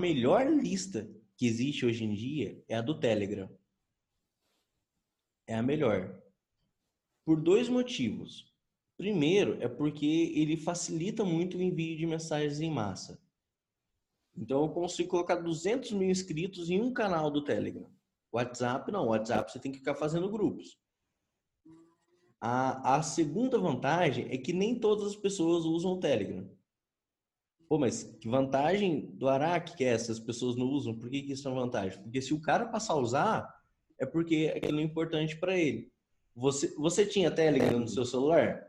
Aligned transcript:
melhor 0.00 0.46
lista 0.50 1.08
que 1.36 1.46
existe 1.46 1.84
hoje 1.84 2.04
em 2.04 2.14
dia 2.14 2.62
é 2.68 2.76
a 2.76 2.82
do 2.82 2.98
Telegram. 2.98 3.48
É 5.46 5.54
a 5.54 5.62
melhor. 5.62 6.20
Por 7.24 7.40
dois 7.40 7.68
motivos. 7.68 8.50
Primeiro, 8.96 9.62
é 9.62 9.68
porque 9.68 10.32
ele 10.34 10.56
facilita 10.56 11.24
muito 11.24 11.56
o 11.56 11.62
envio 11.62 11.96
de 11.96 12.06
mensagens 12.06 12.60
em 12.60 12.70
massa. 12.70 13.22
Então, 14.36 14.62
eu 14.62 14.68
consigo 14.70 15.08
colocar 15.08 15.36
200 15.36 15.92
mil 15.92 16.10
inscritos 16.10 16.70
em 16.70 16.80
um 16.80 16.92
canal 16.92 17.30
do 17.30 17.44
Telegram. 17.44 17.90
WhatsApp, 18.32 18.90
não. 18.92 19.08
WhatsApp 19.08 19.50
você 19.50 19.58
tem 19.58 19.72
que 19.72 19.78
ficar 19.78 19.94
fazendo 19.94 20.30
grupos. 20.30 20.78
A, 22.40 22.96
a 22.96 23.02
segunda 23.02 23.58
vantagem 23.58 24.26
é 24.30 24.38
que 24.38 24.52
nem 24.52 24.78
todas 24.78 25.08
as 25.08 25.16
pessoas 25.16 25.64
usam 25.64 25.92
o 25.92 26.00
Telegram. 26.00 26.48
Pô, 27.70 27.78
mas 27.78 28.02
que 28.02 28.28
vantagem 28.28 29.12
do 29.14 29.28
Araque 29.28 29.76
que 29.76 29.84
é 29.84 29.90
essas 29.90 30.18
pessoas 30.18 30.56
não 30.56 30.66
usam? 30.66 30.92
Por 30.92 31.08
que, 31.08 31.22
que 31.22 31.34
isso 31.34 31.46
é 31.46 31.52
uma 31.52 31.60
vantagem? 31.60 32.02
Porque 32.02 32.20
se 32.20 32.34
o 32.34 32.40
cara 32.40 32.66
passar 32.66 32.94
a 32.94 32.98
usar, 32.98 33.62
é 33.96 34.04
porque 34.04 34.52
aquilo 34.56 34.80
é 34.80 34.82
importante 34.82 35.36
para 35.36 35.56
ele. 35.56 35.88
Você, 36.34 36.74
você 36.74 37.06
tinha 37.06 37.30
Telegram 37.30 37.78
no 37.78 37.86
seu 37.86 38.04
celular? 38.04 38.60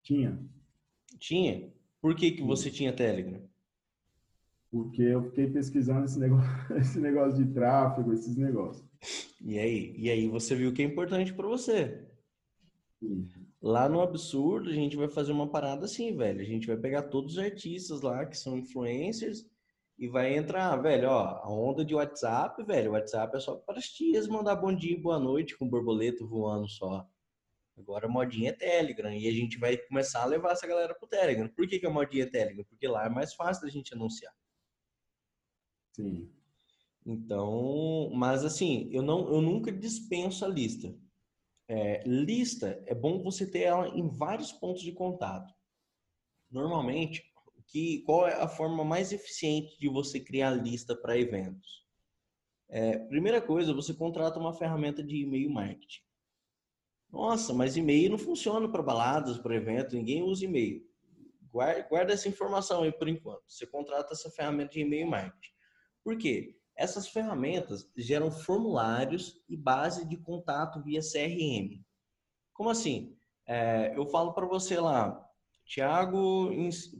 Tinha. 0.00 0.38
Tinha? 1.18 1.68
Por 2.00 2.14
que, 2.14 2.30
que 2.30 2.42
você 2.42 2.70
tinha 2.70 2.92
Telegram? 2.92 3.42
Porque 4.70 5.02
eu 5.02 5.24
fiquei 5.24 5.48
pesquisando 5.48 6.04
esse 6.04 6.20
negócio, 6.20 6.48
esse 6.78 7.00
negócio 7.00 7.44
de 7.44 7.52
tráfego, 7.52 8.12
esses 8.12 8.36
negócios. 8.36 8.86
E 9.40 9.58
aí? 9.58 9.92
E 9.98 10.08
aí 10.08 10.28
você 10.28 10.54
viu 10.54 10.72
que 10.72 10.82
é 10.82 10.84
importante 10.84 11.34
para 11.34 11.48
você. 11.48 12.06
Lá 13.60 13.88
no 13.88 14.00
Absurdo, 14.00 14.70
a 14.70 14.72
gente 14.72 14.96
vai 14.96 15.08
fazer 15.08 15.32
uma 15.32 15.48
parada 15.48 15.86
assim, 15.86 16.16
velho. 16.16 16.40
A 16.40 16.44
gente 16.44 16.66
vai 16.66 16.76
pegar 16.76 17.04
todos 17.04 17.32
os 17.32 17.38
artistas 17.38 18.00
lá 18.00 18.24
que 18.26 18.36
são 18.36 18.56
influencers 18.56 19.44
e 19.98 20.06
vai 20.08 20.36
entrar, 20.36 20.76
velho, 20.76 21.08
ó, 21.08 21.40
a 21.42 21.50
onda 21.50 21.84
de 21.84 21.94
WhatsApp, 21.94 22.62
velho. 22.64 22.92
WhatsApp 22.92 23.36
é 23.36 23.40
só 23.40 23.56
para 23.56 23.78
as 23.78 23.88
tias 23.88 24.28
mandar 24.28 24.56
bom 24.56 24.74
dia 24.74 24.92
e 24.92 25.00
boa 25.00 25.18
noite 25.18 25.56
com 25.56 25.68
borboleta 25.68 26.24
voando 26.24 26.68
só. 26.68 27.06
Agora 27.78 28.06
a 28.06 28.10
modinha 28.10 28.50
é 28.50 28.52
Telegram 28.52 29.12
e 29.12 29.26
a 29.26 29.32
gente 29.32 29.58
vai 29.58 29.76
começar 29.76 30.22
a 30.22 30.26
levar 30.26 30.52
essa 30.52 30.66
galera 30.66 30.94
pro 30.94 31.08
Telegram. 31.08 31.48
Por 31.48 31.66
que, 31.66 31.78
que 31.78 31.86
a 31.86 31.90
modinha 31.90 32.24
é 32.24 32.30
Telegram? 32.30 32.64
Porque 32.64 32.86
lá 32.86 33.06
é 33.06 33.08
mais 33.08 33.34
fácil 33.34 33.64
da 33.64 33.70
gente 33.70 33.94
anunciar. 33.94 34.32
Sim. 35.92 36.30
Então, 37.04 38.10
mas 38.14 38.44
assim, 38.44 38.88
eu 38.92 39.02
não, 39.02 39.32
eu 39.32 39.40
nunca 39.40 39.70
dispenso 39.70 40.44
a 40.44 40.48
lista. 40.48 40.94
É, 41.68 42.02
lista 42.06 42.82
é 42.86 42.94
bom 42.94 43.22
você 43.22 43.50
ter 43.50 43.62
ela 43.62 43.88
em 43.88 44.08
vários 44.08 44.52
pontos 44.52 44.82
de 44.82 44.92
contato. 44.92 45.52
Normalmente, 46.50 47.24
que, 47.66 48.02
qual 48.02 48.26
é 48.26 48.34
a 48.34 48.48
forma 48.48 48.84
mais 48.84 49.12
eficiente 49.12 49.78
de 49.78 49.88
você 49.88 50.20
criar 50.20 50.50
lista 50.50 50.94
para 50.94 51.18
eventos? 51.18 51.84
É, 52.68 52.98
primeira 52.98 53.40
coisa, 53.40 53.74
você 53.74 53.94
contrata 53.94 54.38
uma 54.38 54.54
ferramenta 54.54 55.02
de 55.02 55.16
e-mail 55.16 55.50
marketing. 55.50 56.00
Nossa, 57.10 57.52
mas 57.54 57.76
e-mail 57.76 58.10
não 58.10 58.18
funciona 58.18 58.68
para 58.70 58.82
baladas, 58.82 59.38
para 59.38 59.54
eventos, 59.54 59.94
ninguém 59.94 60.22
usa 60.22 60.44
e-mail. 60.44 60.84
Guarda, 61.50 61.82
guarda 61.88 62.12
essa 62.12 62.28
informação 62.28 62.82
aí 62.82 62.92
por 62.92 63.08
enquanto. 63.08 63.44
Você 63.48 63.66
contrata 63.66 64.12
essa 64.12 64.30
ferramenta 64.30 64.72
de 64.72 64.80
e-mail 64.80 65.06
marketing. 65.06 65.54
Por 66.02 66.18
quê? 66.18 66.56
Essas 66.76 67.08
ferramentas 67.08 67.90
geram 67.96 68.30
formulários 68.30 69.42
e 69.48 69.56
base 69.56 70.06
de 70.06 70.16
contato 70.16 70.82
via 70.82 71.00
CRM. 71.00 71.82
Como 72.52 72.68
assim? 72.68 73.16
É, 73.46 73.96
eu 73.96 74.04
falo 74.06 74.34
para 74.34 74.46
você 74.46 74.78
lá, 74.78 75.26
Tiago, 75.64 76.50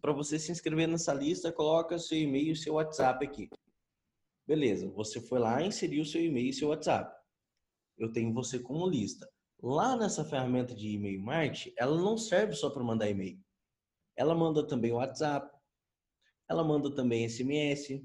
para 0.00 0.12
você 0.12 0.38
se 0.38 0.52
inscrever 0.52 0.86
nessa 0.86 1.12
lista, 1.12 1.52
coloca 1.52 1.98
seu 1.98 2.18
e-mail 2.18 2.52
e 2.52 2.56
seu 2.56 2.74
WhatsApp 2.74 3.24
aqui. 3.24 3.48
Beleza, 4.46 4.88
você 4.90 5.20
foi 5.20 5.38
lá, 5.38 5.62
inseriu 5.62 6.04
seu 6.04 6.22
e-mail 6.22 6.48
e 6.48 6.52
seu 6.52 6.68
WhatsApp. 6.68 7.14
Eu 7.96 8.12
tenho 8.12 8.32
você 8.32 8.58
como 8.58 8.88
lista. 8.88 9.28
Lá 9.62 9.96
nessa 9.96 10.24
ferramenta 10.24 10.74
de 10.74 10.88
e-mail 10.88 11.20
marketing, 11.22 11.72
ela 11.78 11.96
não 11.96 12.16
serve 12.16 12.54
só 12.54 12.70
para 12.70 12.82
mandar 12.82 13.08
e-mail. 13.08 13.38
Ela 14.16 14.34
manda 14.34 14.66
também 14.66 14.92
WhatsApp, 14.92 15.50
ela 16.48 16.62
manda 16.62 16.94
também 16.94 17.28
SMS, 17.28 18.04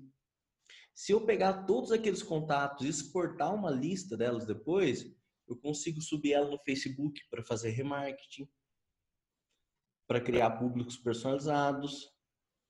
se 1.00 1.14
eu 1.14 1.26
pegar 1.26 1.64
todos 1.64 1.94
aqueles 1.94 2.22
contatos 2.22 2.86
e 2.86 2.90
exportar 2.90 3.56
uma 3.56 3.72
lista 3.72 4.18
delas 4.18 4.46
depois, 4.46 5.10
eu 5.48 5.56
consigo 5.56 6.02
subir 6.02 6.34
ela 6.34 6.52
no 6.52 6.60
Facebook 6.60 7.22
para 7.32 7.42
fazer 7.42 7.70
remarketing, 7.70 8.46
para 10.06 10.20
criar 10.20 10.52
públicos 10.58 10.98
personalizados. 10.98 12.12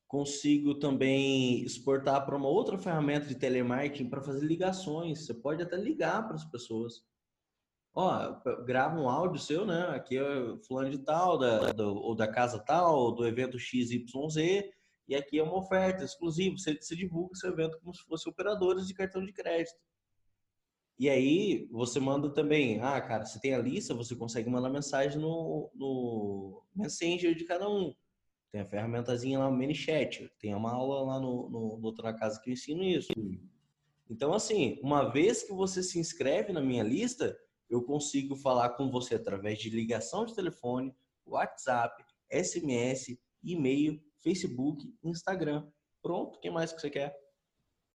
Consigo 0.08 0.76
também 0.76 1.64
exportar 1.64 2.24
para 2.24 2.38
uma 2.38 2.48
outra 2.48 2.78
ferramenta 2.78 3.26
de 3.26 3.34
telemarketing 3.34 4.12
para 4.12 4.22
fazer 4.22 4.46
ligações. 4.46 5.26
Você 5.26 5.34
pode 5.34 5.64
até 5.64 5.76
ligar 5.76 6.28
para 6.28 6.36
as 6.36 6.46
pessoas. 6.46 7.02
Ó, 7.96 8.40
grava 8.64 8.96
um 8.96 9.10
áudio 9.10 9.42
seu, 9.42 9.66
né? 9.66 9.88
Aqui 9.88 10.20
é 10.20 10.56
fulano 10.68 10.92
de 10.92 11.00
tal, 11.00 11.36
da, 11.36 11.72
do, 11.72 11.96
ou 11.96 12.16
da 12.16 12.28
casa 12.28 12.60
tal, 12.60 13.12
do 13.12 13.26
evento 13.26 13.58
XYZ 13.58 14.70
e 15.10 15.16
aqui 15.16 15.40
é 15.40 15.44
uma 15.44 15.58
oferta 15.58 16.04
exclusiva, 16.04 16.56
você, 16.56 16.78
você 16.80 16.96
divulga 16.96 17.34
seu 17.34 17.52
evento 17.52 17.80
como 17.80 17.92
se 17.96 18.04
fosse 18.04 18.30
operadores 18.30 18.88
de 18.88 18.94
cartão 18.94 19.26
de 19.26 19.34
crédito. 19.34 19.76
E 21.00 21.10
aí 21.10 21.68
você 21.72 22.00
manda 22.00 22.32
também, 22.32 22.80
ah, 22.80 23.02
cara, 23.02 23.26
você 23.26 23.40
tem 23.40 23.56
a 23.56 23.58
lista, 23.58 23.96
você 23.96 24.16
consegue 24.16 24.50
mandar 24.52 24.70
mensagem 24.70 25.20
no, 25.20 25.72
no 25.74 26.64
Messenger 26.76 27.34
de 27.34 27.44
cada 27.44 27.68
um. 27.68 27.92
Tem 28.52 28.62
a 28.62 28.66
ferramentazinha 28.66 29.40
lá, 29.40 29.48
o 29.48 29.52
ManyChat. 29.52 30.30
Tem 30.38 30.54
uma 30.54 30.74
aula 30.74 31.02
lá 31.02 31.20
no, 31.20 31.50
no, 31.50 31.78
no 31.80 31.86
Outra 31.88 32.14
Casa 32.14 32.40
que 32.40 32.52
eu 32.52 32.54
ensino 32.54 32.84
isso. 32.84 33.10
Então, 34.08 34.32
assim, 34.32 34.80
uma 34.84 35.10
vez 35.10 35.42
que 35.42 35.54
você 35.54 35.82
se 35.82 35.98
inscreve 35.98 36.54
na 36.54 36.62
minha 36.62 36.84
lista, 36.84 37.36
eu 37.68 37.82
consigo 37.82 38.36
falar 38.36 38.70
com 38.72 38.92
você 38.92 39.16
através 39.16 39.58
de 39.58 39.72
ligação 39.72 40.24
de 40.24 40.36
telefone, 40.36 40.94
WhatsApp, 41.26 42.04
SMS, 42.32 43.18
e-mail 43.42 44.00
Facebook, 44.24 44.84
Instagram. 45.04 45.70
Pronto, 46.02 46.38
o 46.38 46.40
que 46.40 46.50
mais 46.50 46.72
que 46.72 46.80
você 46.80 46.90
quer? 46.90 47.16